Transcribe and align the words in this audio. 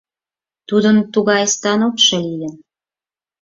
Тудын 0.67 0.97
тугай 1.13 1.43
станокшо 1.55 2.17
лийын. 2.25 2.55